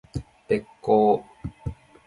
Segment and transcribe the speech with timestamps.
[0.47, 1.23] べっ甲